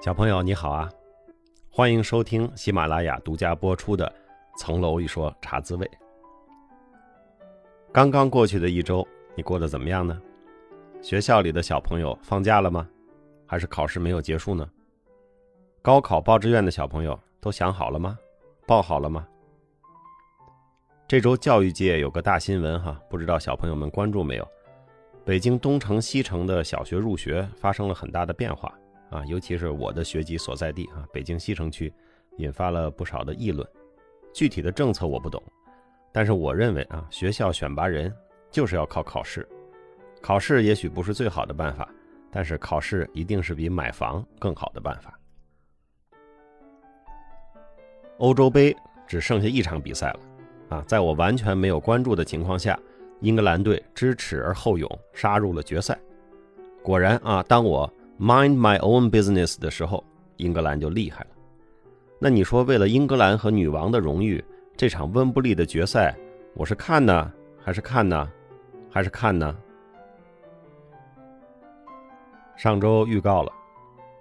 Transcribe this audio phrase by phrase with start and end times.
[0.00, 0.90] 小朋友你好啊，
[1.68, 4.10] 欢迎收听喜马拉雅独家播出的
[4.58, 5.86] 《层楼一说茶滋味》。
[7.92, 10.18] 刚刚过去的一周，你过得怎么样呢？
[11.02, 12.88] 学校里的小朋友放假了吗？
[13.44, 14.66] 还是考试没有结束呢？
[15.82, 18.18] 高考报志愿的小朋友都想好了吗？
[18.66, 19.28] 报好了吗？
[21.06, 24.48] 这周教育界有个大新闻哈，不知道小朋友们关注没有？
[25.26, 28.72] 北京东城、西城的小学入学发生了很大的变化
[29.10, 31.92] 啊，尤其是我的学籍所在地啊，北京西城区，
[32.38, 33.66] 引发了不少的议论。
[34.32, 35.42] 具体的政策我不懂，
[36.12, 38.14] 但是我认为啊，学校选拔人
[38.50, 39.46] 就是要靠考试。
[40.22, 41.88] 考试也许不是最好的办法，
[42.30, 45.18] 但是考试一定是比买房更好的办法。
[48.18, 50.20] 欧洲杯只剩下一场比赛了。
[50.68, 52.78] 啊，在我完全没有关注的情况下，
[53.20, 55.98] 英格兰队知耻而后勇，杀入了决赛。
[56.82, 60.04] 果然啊，当我 mind my own business 的时候，
[60.36, 61.30] 英格兰就厉害了。
[62.18, 64.44] 那你说，为了英格兰和女王的荣誉，
[64.76, 66.14] 这场温布利的决赛，
[66.54, 68.30] 我是看呢，还是看呢，
[68.90, 69.56] 还是看呢？
[72.56, 73.50] 上周预告了，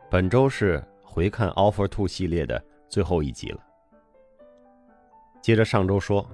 [0.10, 3.60] 本周是回看 Offer Two 系列的最后一集了。
[5.42, 6.26] 接着上周说，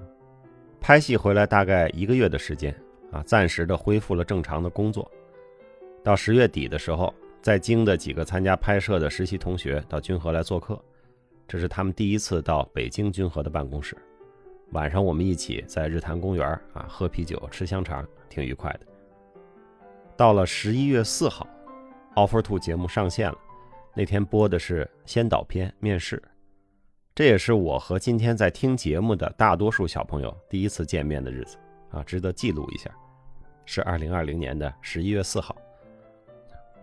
[0.80, 2.72] 拍戏回来大概一个月的时间
[3.10, 5.10] 啊，暂时的恢复了正常的工作。
[6.04, 7.12] 到十月底的时候，
[7.46, 10.76] 在京的几个参加拍摄的实习同学到君和来做客，
[11.46, 13.96] 这是他们第一次到北京君和的办公室。
[14.72, 18.80] 晚上我们一起在日坛公园啊喝啤酒吃香肠，挺愉快的。
[20.16, 21.46] 到了十一月四号，
[22.20, 23.38] 《Offer Two》节目上线了，
[23.94, 26.20] 那天播的是先导片面试。
[27.14, 31.56] 这也是我和今天在听节目的大多数小朋友第一次见面的日子
[31.92, 32.90] 啊，值得记录一下。
[33.64, 35.56] 是二零二零年的十一月四号。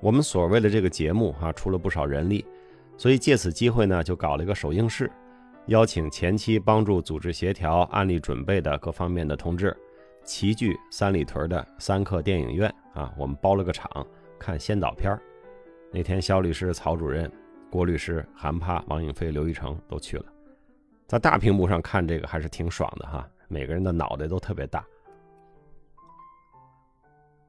[0.03, 2.45] 我们所谓的这个节目啊，出了不少人力，
[2.97, 5.09] 所以借此机会呢，就搞了一个首映式，
[5.67, 9.73] 邀请前期帮助组织协调、案例准备的各方面的同志，
[10.25, 14.05] 齐聚三里屯的三克电影院啊，我们包了个场
[14.37, 15.17] 看先导片
[15.89, 17.31] 那天肖律师、曹主任。
[17.71, 20.25] 郭律师、韩帕、王颖飞、刘一成都去了，
[21.07, 24.85] 在大屏幕上看这个还是挺爽的哈，每个人的脑袋都特别大。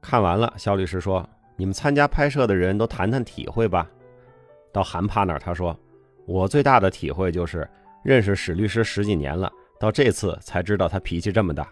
[0.01, 1.23] 看完了，肖律师说
[1.55, 3.89] ：“你们参加拍摄的人都谈谈体会吧。”
[4.71, 5.77] 到韩帕那儿，他说
[6.27, 7.67] ：“我最大的体会就是
[8.03, 11.67] 认识史律师十几年了，到这次才知道他脾气这么大。”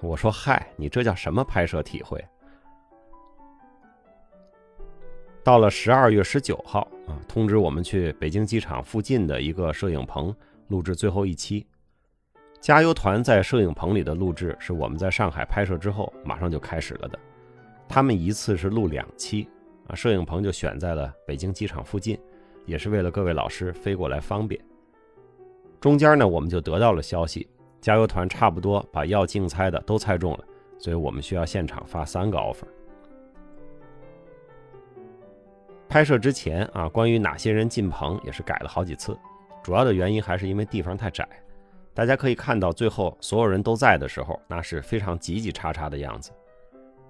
[0.00, 2.24] 我说：“嗨，你这叫什么拍摄体会？”
[5.44, 10.34] 到了十二月十九号啊，通知我们去北京机场附近的一个摄影棚
[10.68, 11.66] 录制最后一期。
[12.60, 17.18] 加油团在摄影棚里的录制是我们在上海拍摄之后马上就开始了的。
[17.94, 19.46] 他们一次是录两期
[19.86, 22.18] 啊，摄影棚就选在了北京机场附近，
[22.64, 24.58] 也是为了各位老师飞过来方便。
[25.78, 27.46] 中间呢，我们就得到了消息，
[27.82, 30.44] 加油团差不多把要竞猜的都猜中了，
[30.78, 32.64] 所以我们需要现场发三个 offer。
[35.86, 39.14] 拍摄之前啊，关于哪些人进棚也是改了好几次，
[39.62, 41.28] 主要的原因还是因为地方太窄。
[41.92, 46.30] 大家可以看到，最后所有人都在的时候，那是非常挤挤叉叉的样子。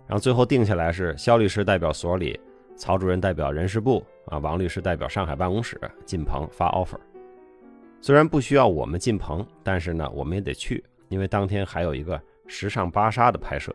[0.07, 2.39] 然后最后定下来是肖律师代表所里，
[2.77, 6.99] 曹主任代表人事部啊，王律师代表上海办公室进棚发 offer。
[8.01, 13.75] 虽然不需要我们进棚，但是呢，我们也得去，因为当天还有一个时尚芭莎的拍摄。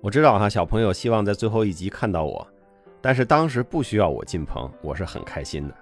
[0.00, 2.46] 我知道哈，小朋友希望在最后一集看到我。
[3.00, 5.74] 但是当时不需要我进棚，我是很开心的。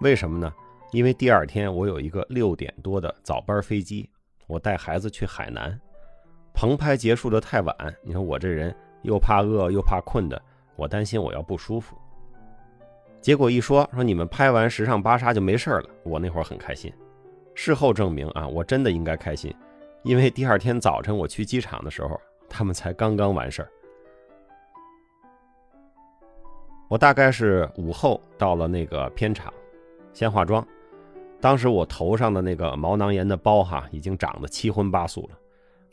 [0.00, 0.50] 为什么呢？
[0.92, 4.08] 因为第二天我有一个六点多的早班飞机，
[4.46, 5.78] 我带孩子去海南。
[6.54, 10.40] 棚拍结束的太晚，你看我这人又怕饿又怕困的，
[10.76, 11.96] 我担心我要不舒服。
[13.20, 16.92] 结果一说说你们拍完时尚芭莎就没事了，我那会儿很开心。
[17.54, 19.54] 事后证明啊，我真的应该开心，
[20.02, 23.68] 因为第二天早晨我去机场的时候，他们才刚刚完事儿。
[26.88, 29.52] 我大概是午后到了那个片场，
[30.12, 30.64] 先化妆。
[31.40, 35.38] 当时我头上的那个毛囊炎的包哈，已经长得七荤八素了。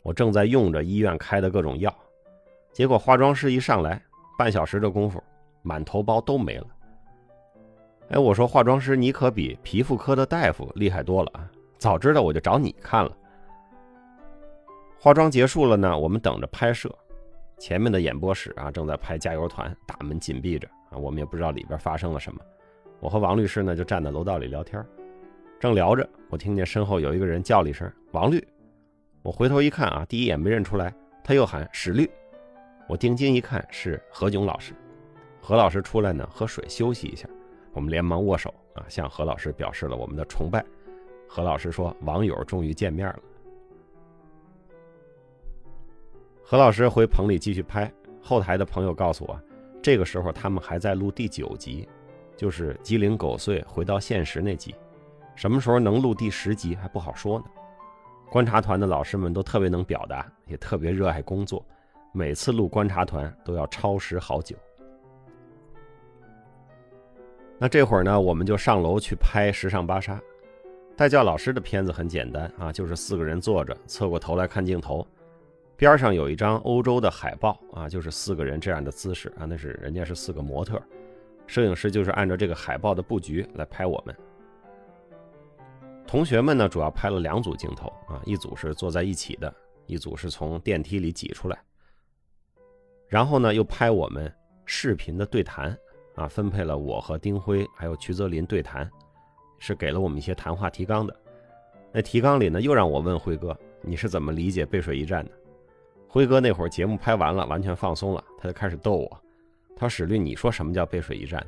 [0.02, 1.94] 我正在用着医院开的各种药，
[2.72, 4.02] 结果化妆师一上来，
[4.36, 5.22] 半小时的功夫，
[5.62, 6.66] 满头包都没了。
[8.08, 11.48] 哎，我说化妆师，你可比皮肤科的大夫厉害多了啊！
[11.78, 13.16] 早知道我就找你看了。
[14.98, 16.94] 化妆结束了呢，我们等着拍摄。
[17.58, 20.68] 前面的演播室啊，正在拍加油团，大门紧闭着。
[20.90, 22.40] 啊，我们也不知道里边发生了什么。
[23.00, 24.84] 我和王律师呢，就站在楼道里聊天，
[25.58, 28.46] 正聊着，我听见身后有一个人叫了一声“王律”。
[29.22, 30.92] 我回头一看啊，第一眼没认出来，
[31.22, 32.10] 他又喊“史律”。
[32.88, 34.74] 我定睛一看，是何炅老师。
[35.40, 37.28] 何老师出来呢，喝水休息一下。
[37.72, 40.64] 我们连忙握手啊，向何老师表示了我们的崇拜。
[41.28, 43.18] 何老师说：“网友终于见面了。”
[46.42, 47.90] 何老师回棚里继续拍。
[48.20, 49.40] 后台的朋友告诉我，
[49.80, 51.88] 这个时候他们还在录第九集，
[52.36, 54.74] 就是鸡零狗碎回到现实那集。
[55.36, 57.44] 什么时候能录第十集还不好说呢。
[58.32, 61.62] 观察团的老师们都特别能表达，也特别热爱工作，
[62.12, 64.56] 每次录观察团都要超时好久。
[67.58, 70.14] 那这会儿呢，我们就上楼去拍《时尚芭莎》。
[70.96, 75.06] 代教老师的片子很简单啊，就是四个人坐着，侧过头来看镜头。
[75.76, 80.80] 边上有一张欧洲的海报啊，就是四个人这样的姿势啊，那是人家是四个模特，
[81.46, 84.16] 摄影师就是按照这个海报的布局来拍我们。
[86.12, 89.50] 同学们呢，主要拍了两组镜头啊，一组是坐在一起的，
[89.86, 91.58] 一组是从电梯里挤出来。
[93.08, 94.30] 然后呢，又拍我们
[94.66, 95.74] 视频的对谈
[96.14, 98.86] 啊，分配了我和丁辉还有曲泽林对谈，
[99.58, 101.16] 是给了我们一些谈话提纲的。
[101.90, 105.30] 那提纲里呢，又让我问辉哥，你是怎么理解背水一战的？
[106.06, 109.22] 辉哥那会儿节目拍完了，完全放松了，他就开始逗我。
[109.74, 111.42] 他说：“史律，你说什么叫背水一战？”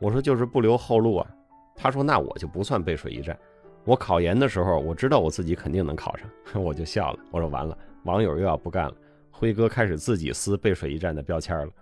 [0.00, 1.30] 我说：“就是不留后路啊。”
[1.76, 3.38] 他说：“那我就不算背水一战。
[3.84, 6.28] 我考研的时候，我知道我自己肯定能考上。
[6.54, 7.18] ”我就笑了。
[7.30, 8.94] 我说：“完了，网友又要不干了。”
[9.30, 11.72] 辉哥开始自己撕背水一战的标签了。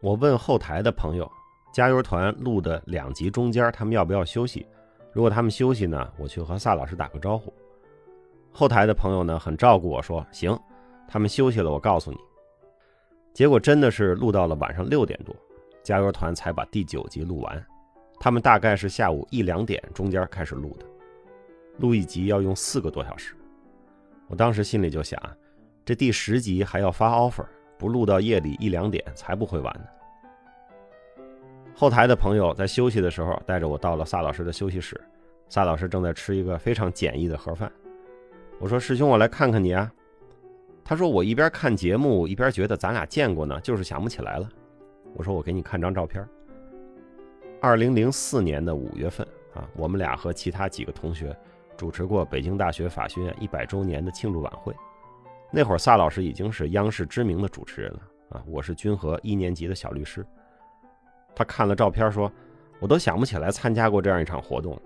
[0.00, 1.28] 我问后台的朋友
[1.74, 4.64] ：“加油团录的两集中间，他们要不要休息？
[5.12, 7.52] 如果他们休息呢，我去和萨老师打个招呼。”
[8.52, 10.56] 后台的朋友呢，很照顾我说：“行，
[11.08, 12.18] 他们休息了，我告诉你。”
[13.34, 15.34] 结果真的是录到了晚上六点多，
[15.82, 17.66] 加油团才把第九集录完。
[18.24, 20.86] 他们大概是下午一两点中间开始录的，
[21.76, 23.34] 录一集要用四个多小时。
[24.28, 25.20] 我当时心里就想，
[25.84, 27.44] 这第十集还要发 offer，
[27.76, 29.84] 不录到夜里一两点才不会完呢。
[31.74, 34.98] 后台的朋友在休息的时候，带着我到了萨老师的休息室，
[35.50, 37.70] 萨老师正在吃一个非常简易的盒饭。
[38.58, 39.92] 我说师兄，我来看看你啊。
[40.82, 44.48] 他说我一边看节目一边觉得咱俩见过呢，就是想不起来了。
[45.12, 46.26] 我说我给你看张照片。
[47.64, 51.34] 二零零四年的五月份啊，我们俩和其他几个同学
[51.78, 54.76] 主持过北京大学法学院一百周年的庆祝晚会。
[55.50, 58.00] 那会儿萨老师已经是央视知名的主持人了
[58.32, 60.22] 啊，我是君和一年级的小律师。
[61.34, 62.30] 他看了照片说，
[62.80, 64.78] 我都想不起来参加过这样一场活动。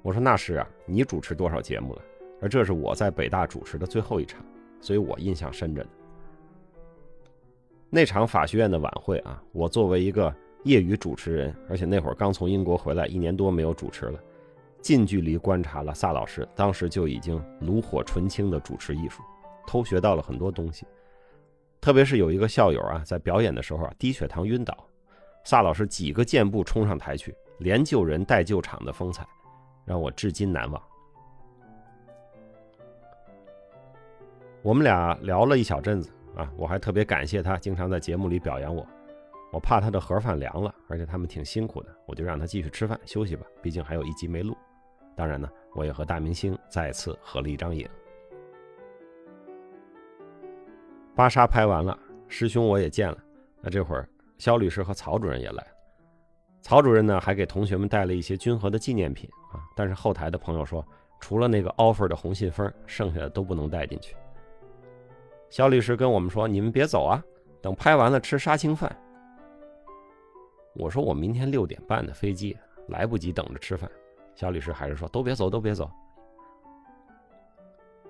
[0.00, 2.02] 我说那是啊，你主持多少节目了？
[2.40, 4.40] 而这是我在北大主持的最后一场，
[4.80, 5.88] 所以我印象深着呢。
[7.90, 10.32] 那场法学院的晚会啊，我作为一个
[10.64, 14.18] 业余主持人，而且那会儿刚从英国回来，一年多没有主持了，
[14.80, 19.22] 近距离观察了萨老师当时就已经炉火纯青的主持艺术，
[19.66, 20.86] 偷学到了很多东西。
[21.80, 24.76] 特别是有一个校友啊，在表演的时候啊低血糖晕倒，
[25.44, 29.26] 萨老师几个箭步冲上台去，连救人带救场的风采，
[29.84, 30.80] 让我至今难忘。
[34.62, 38.86] 我们俩聊了一小阵子啊，我还特别感谢他，经常在节目里表扬我。
[39.52, 44.56] 我怕他的盒饭凉了，而且他们挺辛苦的，我就让他继续吃饭休息吧，毕竟还有一集没录。
[45.14, 47.86] 当然呢，我也和大明星再次合了一张影。
[51.14, 51.96] 芭莎拍完了，
[52.28, 53.18] 师兄我也见了。
[53.60, 55.66] 那这会儿，肖律师和曹主任也来了。
[56.62, 59.60] 曹主任呢，还给同学们带了一些君和的纪念品啊。
[59.76, 60.82] 但是后台的朋友说，
[61.20, 64.16] 除了那个 offer 的红信封，剩下的都不能带进去。
[65.50, 67.22] 肖律师跟我们说：“你们别走啊，
[67.60, 68.90] 等拍完了吃杀青饭。”
[70.74, 72.56] 我说：“我明天六点半的飞机，
[72.88, 73.90] 来不及等着吃饭。”
[74.34, 75.90] 肖律师还是说：“都别走，都别走。”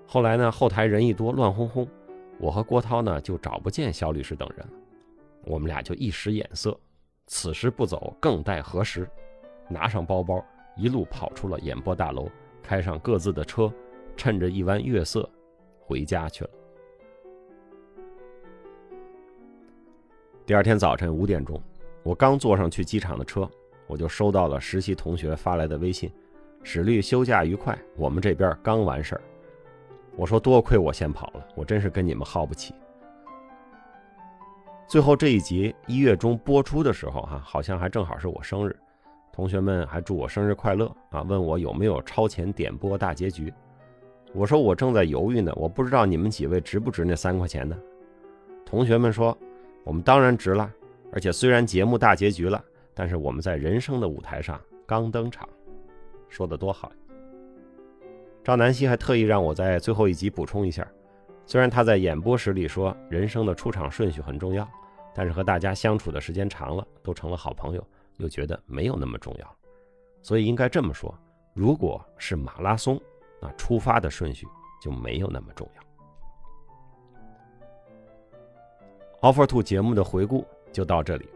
[0.07, 1.87] 后来呢，后台人一多，乱哄哄，
[2.39, 4.65] 我和郭涛呢就找不见肖律师等人。
[5.45, 6.77] 我们俩就一使眼色，
[7.27, 9.09] 此时不走更待何时？
[9.67, 10.43] 拿上包包，
[10.77, 12.29] 一路跑出了演播大楼，
[12.61, 13.71] 开上各自的车，
[14.15, 15.29] 趁着一弯月色，
[15.79, 16.49] 回家去了。
[20.45, 21.61] 第二天早晨五点钟，
[22.03, 23.49] 我刚坐上去机场的车，
[23.87, 26.11] 我就收到了实习同学发来的微信
[26.61, 29.21] ：“史律休假愉快，我们这边刚完事儿。”
[30.17, 32.75] 我说：“多亏我先跑了，我真是跟你们耗不起。”
[34.85, 38.75] 最后这一集一月中播出的时候，哈，好像还正好是我生日，
[39.31, 43.51] 同学们还祝我生日快乐啊，问我有没有超前点播大结局。
[44.33, 47.77] 我说我正在犹豫呢，我不知道你们几位值不值那三块钱呢？
[48.65, 49.37] 同学们说。
[49.85, 50.71] 我们当然值了，
[51.13, 52.61] 而且虽然节目大结局了，
[52.93, 55.47] 但是我们在人生的舞台上刚登场，
[56.27, 56.91] 说的多好。
[58.43, 60.85] 赵南希还特意让我在最后一集补充一下，
[61.45, 64.67] 虽然他在演播室里说人生的出场顺序很重要，
[65.13, 69.55] 但是和大家相处的时间长了，都成了好朋友，又觉得没有那么重要。
[70.21, 71.15] 所以应该这么说：
[71.53, 72.99] 如果是马拉松，
[73.39, 74.47] 那出发的顺序
[74.81, 75.83] 就没有那么重要。
[79.21, 81.29] Offer Two 节目的回顾就到这里。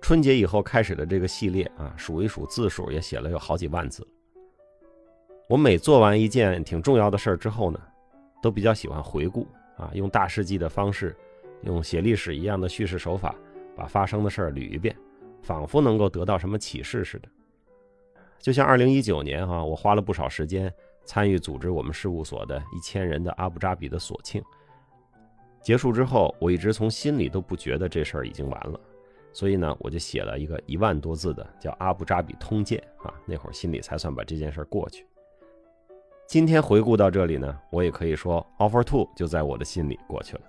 [0.00, 4.04] 春节以后开始的这个系列啊，数一数字数也写了有好几万字。
[5.48, 7.78] 我每做完一件挺重要的事儿之后呢，
[8.42, 9.46] 都比较喜欢回顾
[9.76, 11.14] 啊，用大事记的方式，
[11.62, 13.34] 用写历史一样的叙事手法，
[13.76, 14.96] 把发生的事儿捋一遍，
[15.42, 17.28] 仿佛能够得到什么启示似的。
[18.40, 20.72] 就像2019年哈，我花了不少时间
[21.04, 24.42] 参与组织我们事务所的一千人的阿布扎比的锁庆。
[25.62, 28.80] 结束之后，我一直从心里都不觉得这事儿已经完了，
[29.32, 35.06] 所以呢，我就写了一个一万多字的叫《阿布扎比通鉴》啊，那会儿心里才算把这件事儿过去。
[36.26, 40.40] 今天回顾到这里呢，我也可以说，Offer Two 就在我的心里过去了。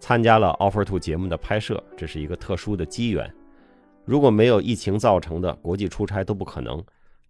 [0.00, 3.30] 参加了 Offer Two 节目的拍摄，这是一个特殊的机缘。
[4.06, 6.82] 如果没有疫情造成的国际出差都不可能，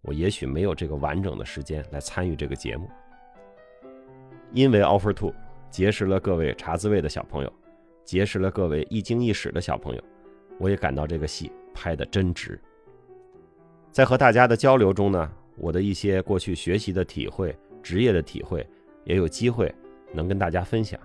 [0.02, 2.88] 我也许没有这个完整的时间来参与这个节目。
[4.52, 5.34] 因为 Offer Two。
[5.74, 7.52] 结识了各位茶滋味的小朋友，
[8.04, 10.00] 结识了各位一经一史的小朋友，
[10.60, 12.56] 我也感到这个戏拍的真值。
[13.90, 18.64] 在和大家的交流中呢，我的一些过去学习的体会、职业的体会，
[19.02, 19.74] 也有机会
[20.12, 20.96] 能跟大家分享。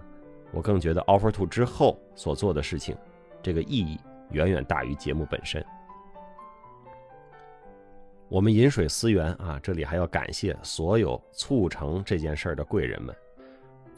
[0.52, 2.96] 我更觉得 Offer Two 之后所做的事情，
[3.42, 4.00] 这个意义
[4.30, 5.66] 远远大于节目本身。
[8.28, 13.16] 我们饮水思源啊，这里还要感谢所有促成这件事儿的贵人们。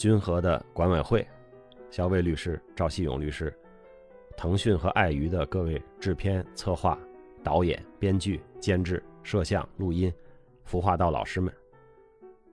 [0.01, 1.23] 君和的管委会，
[1.91, 3.55] 肖卫律师、赵希勇律师，
[4.35, 6.97] 腾讯和爱娱的各位制片、策划、
[7.43, 10.11] 导演、编剧、监制、摄像、录音、
[10.65, 11.53] 服化道老师们，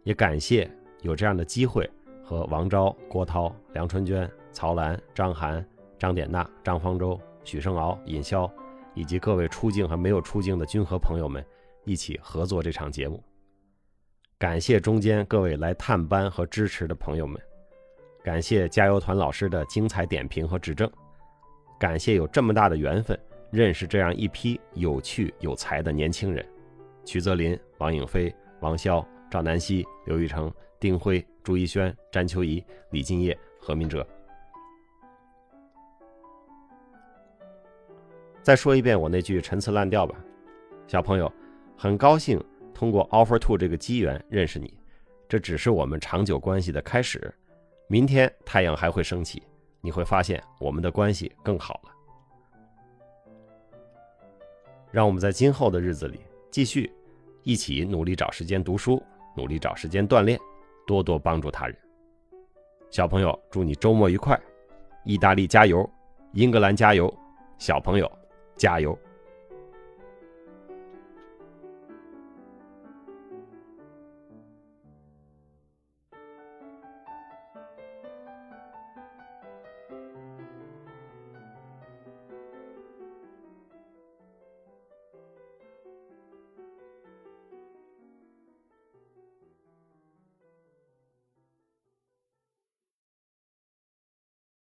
[0.03, 1.91] 也感谢有这样的机会
[2.23, 5.67] 和王钊、郭涛、梁春娟、曹兰、张涵、
[5.99, 8.51] 张典娜、张方舟、许胜敖、尹潇，
[8.93, 11.43] 以及各位出镜和没有出镜的君和朋友们
[11.85, 13.25] 一起合作这场节目。
[14.39, 17.43] 感谢中间各位来探班和支持的朋友们，
[18.23, 20.89] 感谢加油团老师的精彩点评和指正，
[21.77, 23.19] 感谢有这么大的缘分
[23.51, 26.47] 认识这样一批有趣有才的年轻人：
[27.05, 34.07] 曲泽林、王颖飞、王潇、赵南希、刘玉成、丁辉、朱一轩、詹秋怡、李敬业、何明哲。
[38.41, 40.15] 再说一遍我那句陈词滥调吧，
[40.87, 41.31] 小朋友，
[41.77, 42.41] 很高兴。
[42.79, 44.73] 通过 Offer Two 这个机缘认识你，
[45.29, 47.35] 这只是我们长久关系的开始。
[47.89, 49.43] 明天太阳还会升起，
[49.81, 51.91] 你会发现我们的关系更好了。
[54.93, 56.21] 让我们在今后的日子里
[56.53, 56.89] 继续
[57.43, 59.03] 一起努力找时间读书，
[59.37, 60.39] 努力找时间锻炼，
[60.87, 61.77] 多多帮助他人。
[62.91, 64.41] 小朋友，祝你周末愉快！
[65.05, 65.85] 意大利加油，
[66.33, 67.13] 英格兰加油，
[67.59, 68.09] 小朋友
[68.55, 68.97] 加油！